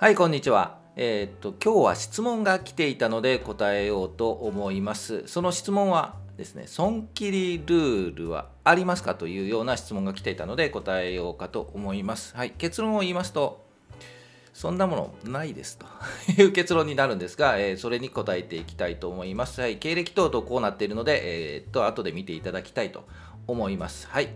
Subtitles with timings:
[0.00, 13.62] はいこんにちはえー、っと今日は質問が来ていたので答えようと思いますその質問はですね損切りルールはありますかというような質問が来ていたので答えようかと思いますはい結論を言いますと
[14.54, 15.84] そんなものないですと
[16.42, 19.60] いう結論になるんですが、えー、それに答えていきたいと思います。
[19.60, 23.04] はい、経歴等々こうなっているので、えー、っと後で見ていただきたいと
[23.46, 24.08] 思います。
[24.08, 24.30] はい。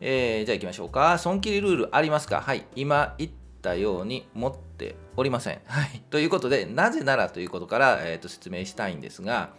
[0.00, 1.18] えー、じゃあ行きましょうか。
[1.18, 2.40] 損切りルールありますか？
[2.40, 2.66] はい。
[2.76, 3.30] 今言っ
[3.62, 5.60] たように持っておりません。
[5.66, 6.02] はい。
[6.10, 9.50] ということで、なぜならということから、えー、と説明したいんですが、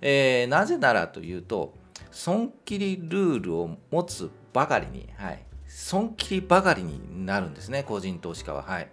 [0.00, 1.74] えー、なぜならというと、
[2.10, 5.42] 損切りルールを持つばかりに、はい。
[5.66, 8.62] 損切りばかりになるんですね、個人投資家は。
[8.62, 8.88] はい。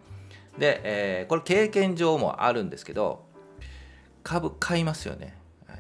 [0.58, 3.26] で、えー、これ経験上もあるんですけど、
[4.24, 5.38] 株買いますよね。
[5.68, 5.80] はい、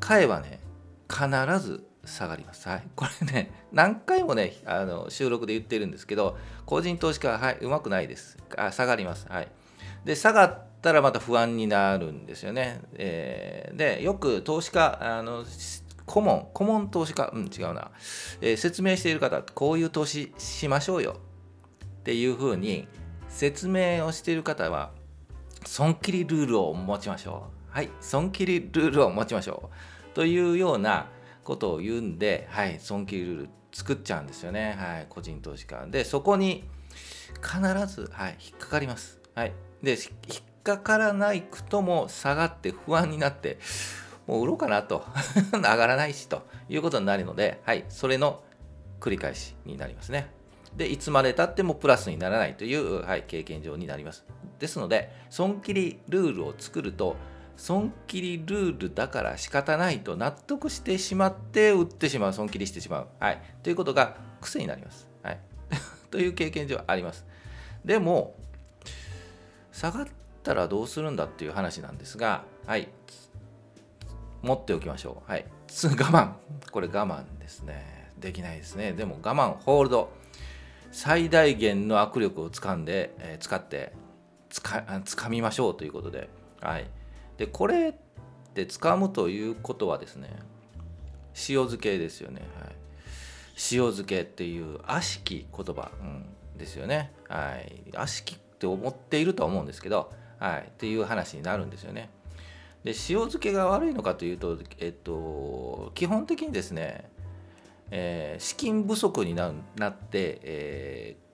[0.00, 0.60] 買えばね、
[1.08, 1.28] 必
[1.60, 2.68] ず下がります。
[2.68, 8.38] はい、 これね、何回もね、あの収録で言ってるんですけど、個人投資家は、はい、うまくないです。
[8.56, 9.26] あ下がります。
[9.28, 9.48] はい、
[10.04, 12.80] で、下がったらまた不安になるんですよね。
[12.94, 15.44] えー、で、よく投資家、あの
[16.06, 17.90] 顧問、顧問投資家、うん、違うな、
[18.40, 21.16] えー、説明している方、こういう投資しましょうよ
[22.00, 22.88] っていうふうに
[23.28, 24.90] 説明をしている方は、
[25.64, 27.74] 損切りルールを持ちましょう。
[27.74, 29.70] はい、損切りルールを持ちましょ
[30.12, 30.14] う。
[30.14, 31.06] というような、
[31.44, 35.86] ことを言うんで、はい、損切りルール作っちゃうんですよね、はい、個人投資家。
[35.86, 36.64] で、そこに
[37.42, 39.20] 必ず、はい、引っかかります。
[39.34, 39.52] はい、
[39.82, 43.58] で、引っかからないくとも下がって不安になって、
[44.26, 45.04] もう売ろうかなと
[45.52, 48.42] 上がらないしということになるので、はい、それの
[49.00, 50.30] 繰り返しになりますね。
[50.76, 54.24] で、いつまでたってもプラスにならないという、はい、経験上になります。
[54.58, 57.16] ですので、損切りルールを作ると、
[57.60, 62.32] 損切りルールだから仕方ないと納得してしまって売ってしまう。
[62.32, 65.38] 損切りしてしまう、はい、ということが癖になります、はい、
[66.10, 67.26] という経験上あります。
[67.84, 68.34] でも
[69.72, 70.06] 下がっ
[70.42, 72.88] たらどうするんだっていう話なんですがはい。
[74.40, 75.30] 持っておきましょう。
[75.30, 75.44] はい。
[75.68, 76.32] 我慢。
[76.70, 78.10] これ我慢ですね。
[78.18, 78.94] できないですね。
[78.94, 79.58] でも我慢。
[79.58, 80.10] ホールド。
[80.92, 83.92] 最大限の握力をつかんで、えー、使って
[84.48, 86.30] つかつかみましょうということで。
[86.62, 86.90] はい。
[87.40, 87.92] でこれっ
[88.52, 90.28] て掴むということはですね
[91.48, 92.72] 塩漬けですよね、はい、
[93.72, 96.26] 塩漬けっていう悪しき言葉、うん、
[96.58, 102.10] ですよね、はい、悪しきって思っているとは思うんですけど、はい、っていう話になるんですよね。
[102.84, 107.10] で塩漬けが悪いのかというと、えっと、基本的にですね、
[107.90, 111.29] えー、資金不足になって、えー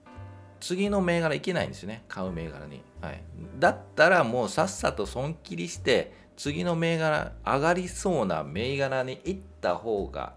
[0.59, 2.03] 次の銘柄いけないんですよね。
[2.07, 3.21] 買う銘柄に、はい、
[3.59, 10.33] だったらもうさっさと損切りして次の銘柄上がりそうな銘柄に行った方が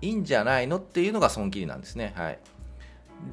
[0.00, 2.12] いいんじゃないのっていうのが損切りなんですね。
[2.16, 2.38] はい。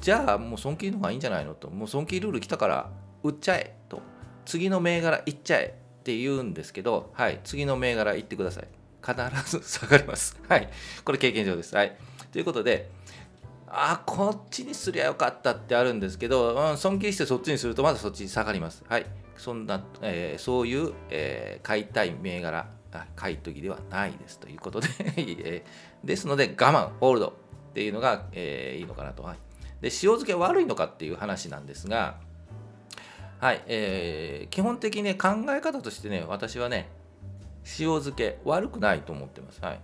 [0.00, 1.68] じゃあもう損切りの方がいいんじゃないのと。
[1.70, 2.90] もう損切りルール来たから
[3.22, 4.00] 売っちゃえと。
[4.44, 7.40] 次の銘柄行っちゃえって言うんですけどはい。
[7.44, 8.68] 次の銘柄行ってください。
[9.04, 10.40] 必ず下がります。
[10.48, 10.68] はい。
[11.04, 11.74] これ経験上です。
[11.74, 11.96] はい。
[12.32, 12.90] ということで
[13.76, 18.84] あこっちにすりゃよかったってあるんですけど、うん、尊敬してそっちにするとまだそっちに下がります。
[18.88, 19.06] はい。
[19.36, 22.68] そんな、えー、そういう、えー、買いたい銘柄、
[23.16, 25.64] 買い時ではないですということで え、
[26.04, 27.28] ですので我慢、ホールド
[27.70, 29.24] っていうのが、えー、いいのかなと。
[29.24, 29.36] はい、
[29.80, 32.18] で、塩漬け悪いのかっていう話なんですが、
[33.40, 36.88] はい、えー、基本的に、ね、考え方としてね、私はね、
[37.78, 39.60] 塩漬け悪くないと思ってます。
[39.60, 39.80] はい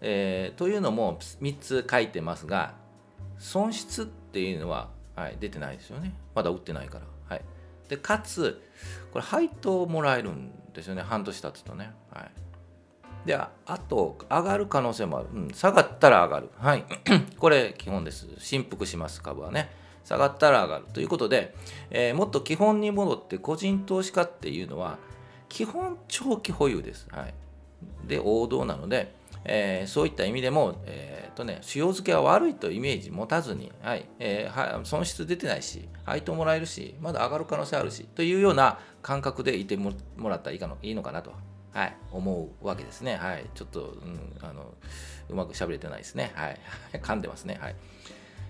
[0.00, 2.74] えー、というのも3つ書いてますが、
[3.38, 6.14] 損失っていうのは、はい、出てないですよね。
[6.34, 7.04] まだ売ってないから。
[7.28, 7.44] はい、
[7.88, 8.62] でかつ、
[9.12, 11.02] これ配当もらえるんですよね。
[11.02, 11.90] 半年経つとね。
[12.10, 12.30] はい、
[13.26, 13.50] であ
[13.88, 15.28] と、上がる可能性もある。
[15.32, 16.50] うん、下がったら上がる。
[16.58, 16.84] はい、
[17.38, 18.26] これ基本です。
[18.38, 19.70] 振幅します、株はね。
[20.08, 21.54] 下がったら上がるということで、
[21.90, 24.96] えー、もっと基本に戻って個人投資家っていうのは
[25.50, 27.06] 基本長期保有です。
[27.10, 27.34] はい、
[28.06, 39.92] で王道なので、えー、そういった意味でも、えーとね、塩漬けは悪いとイメージ持たずに、はいえー、は損失出てないし、配当もらえるし、まだ上がる可能性あるしというような感覚でいても
[40.28, 41.32] らったらいいかのいいのかなと、
[41.72, 43.16] はい、思うわけですね。
[43.16, 44.74] はい、ちょっと、うん、あの
[45.28, 46.32] うまくしゃべれてないですね。
[46.34, 46.58] はい、
[47.00, 47.58] 噛んでますね。
[47.60, 47.76] はい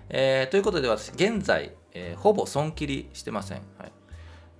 [0.09, 3.61] えー、ということで私、現在、えー、ほぼ損切りしてません。
[3.77, 3.91] はい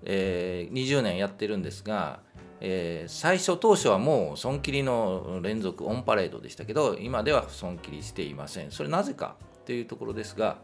[0.03, 2.21] えー、20年やってるんですが、
[2.61, 9.35] えー、最初当初はもう損切りの連続オンパレードでしたけど今では損切りしていませんそれなぜか
[9.65, 10.57] というところですが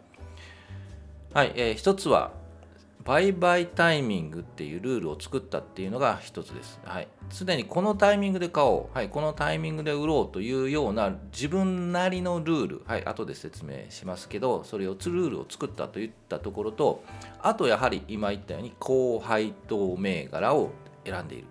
[1.34, 2.32] はい、えー、一つは
[3.06, 6.80] 売買タイミングっていうルールを作ったっていうのが一つです。
[6.84, 7.08] はい。
[7.30, 8.98] 常にこのタイミングで買おう。
[8.98, 9.10] はい。
[9.10, 12.84] このタイミングで売ろうというような自分なりのルール。
[12.88, 13.06] はい。
[13.06, 17.04] 後で説明しますけど、それをルールを作ったといったところと、
[17.44, 20.72] あとやはり今言ったように高配当銘柄を
[21.06, 21.48] 選んでいる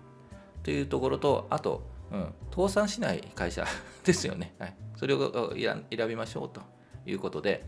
[0.65, 3.67] というところと、あと、うん、倒産しない会社
[4.03, 4.55] ですよね。
[4.57, 4.75] はい。
[4.95, 6.59] それを選びましょうと
[7.05, 7.63] いうことで、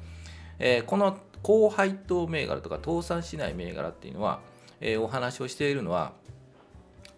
[0.58, 4.40] えー、この高配当銘柄とか倒産しない銘柄っていうのは、
[4.82, 6.14] えー、お話をしているのは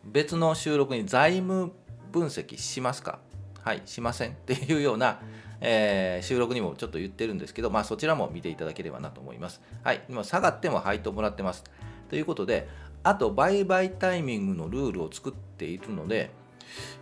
[0.04, 1.72] 別の収録に財務
[2.12, 3.20] 分析しますか？
[3.62, 5.22] はいしませんっていうような、
[5.62, 9.62] えー、収録にもちょっと言ってるんですけど、まあ、そちらも見ていただければなと思います。
[9.84, 11.64] はい、今下がっても配当もらってます。
[12.10, 12.68] ということで、
[13.04, 16.32] あと売買タイミングのルールを作っているので、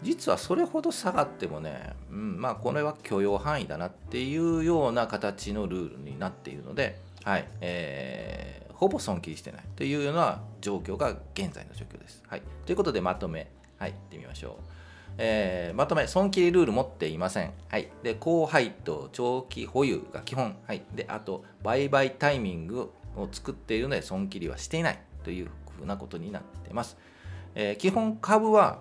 [0.01, 12.23] 実はそれほど下がってもね、うん、まあこれは許容範囲だなっていうような形のルールになっているので、はいえー、ほぼ損切りしてないというような状況が現在の状況です。
[12.27, 14.77] はい、ということでまとめ、はい、いってみましょう。
[15.19, 17.51] えー、まとめ、損切りルール持っていません。
[17.69, 20.55] はい、で高配当、長期保有が基本。
[20.67, 26.97] はい、であと、売買タイミングを作っているので、損切りはしていないというふうなことになってます。
[27.55, 28.79] えー、基本株は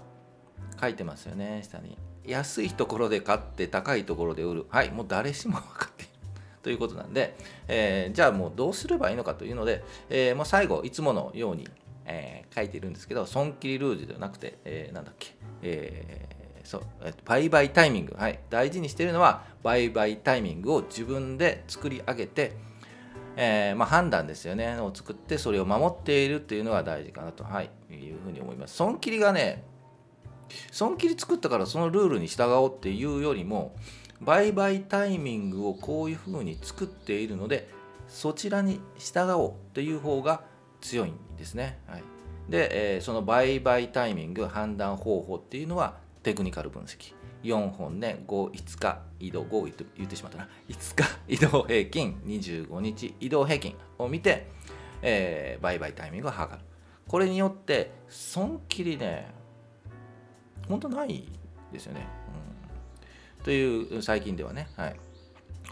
[0.81, 1.97] 書いてますよね、下に。
[2.25, 4.67] 安いところで買って高いところで売る。
[4.69, 6.13] はい、もう誰しも分かっている。
[6.63, 7.37] ということなんで、
[7.69, 11.69] えー、じゃあもうどうすればいいのかというので、えー、もう最後、いつものように、
[12.05, 22.53] えー、書いてるんですけど、損切りルールではなくて、えー、なんだっけ、えー、そう、えー、売買タイミング、はい、大事にしてるのは、売買タイミングを自分で作り上げて、
[23.37, 28.75] えーまあ、判断ですよね、を作って、それを守っているというのが大事かなと、はい、いうふうに思います。
[28.75, 29.65] 損切りがね、
[30.71, 33.75] 損切り作ったからそのルールに従おうっていうよりも
[34.21, 37.69] 売買タイミングをこういうふうに作っているので
[38.09, 40.43] そちらに従おうという方が
[40.81, 41.79] 強いんですね。
[41.87, 42.05] はい、
[42.49, 47.15] で、えー、その売買タイミング判断方法っていうのはテクニカル分析。
[47.45, 50.49] 4本ね、5、5日移動、5言ってしまったな。
[50.69, 54.49] 5日移動平均、25日移動平均を見て、
[55.03, 56.67] えー、売買タイミングを測る。
[57.07, 59.31] これによって損切りね、
[60.69, 61.29] 本当ない
[61.73, 62.09] ですよね。
[63.39, 64.97] うん、という最近ではね、はい、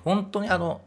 [0.05, 0.83] 本当にあの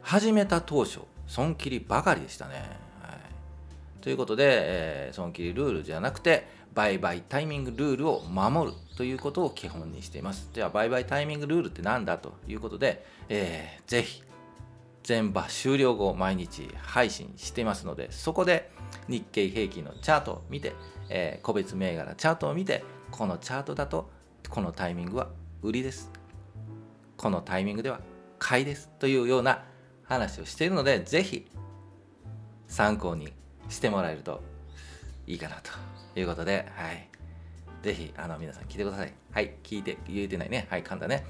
[0.00, 2.54] 始めた当初損切りばかりでしたね。
[3.02, 10.50] はい、ということで、えー、損切りルールじゃなくて売買タイミングルールを守るということを基本にしています。
[10.52, 14.22] では売買タイミングルールって何だということで、えー、ぜひ
[15.02, 18.70] 全場終了後毎日配信していますのでそこで
[19.08, 20.74] 日経平均のチャートを見て
[21.08, 24.10] えー、個別銘柄チャートを見てこのチャートだと
[24.48, 25.28] このタイミングは
[25.62, 26.10] 売りです
[27.16, 28.00] このタイミングでは
[28.38, 29.64] 買いですというような
[30.04, 31.50] 話をしているのでぜひ
[32.66, 33.32] 参考に
[33.68, 34.42] してもらえると
[35.26, 35.70] いいかなと
[36.18, 37.08] いうことで、はい。
[37.82, 39.12] ぜひ、あの、皆さん聞いてください。
[39.32, 39.54] はい。
[39.62, 40.66] 聞いて、言えてないね。
[40.70, 40.82] はい。
[40.82, 41.24] 簡単ね。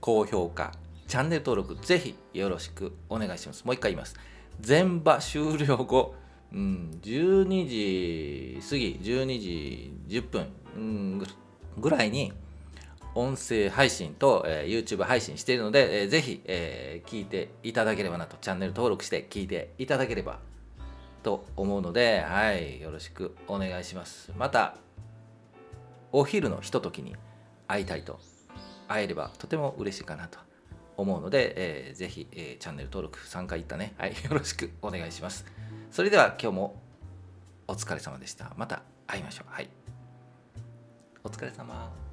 [0.00, 0.72] 高評価、
[1.06, 3.64] チャンネル登録、ぜひよろしくお願いします。
[3.64, 4.16] もう一回言います。
[4.60, 6.14] 全場終了後、
[6.52, 10.46] うん、12時過ぎ12時10分、
[10.76, 11.22] うん、
[11.76, 12.32] ぐらいに
[13.14, 20.38] 音声配信と、えー、YouTube 配信しているので、えー、ぜひ、えー、聞いていただければなとチャンネル登録して聞いていただければ
[21.22, 24.76] と思うので、はい、よろしくお願いしますまた
[26.12, 27.16] お昼のひとときに
[27.66, 28.18] 会いたいと
[28.88, 30.38] 会えればとても嬉しいかなと
[30.96, 35.46] 思うので、えー、ぜひ、えー、チャンネル登録3回いったね、はい、よろしくお願いします。
[35.92, 36.82] それでは今日も
[37.68, 38.52] お疲れ様でした。
[38.56, 39.52] また会いましょう。
[39.52, 39.68] はい。
[41.22, 42.07] お疲れ様。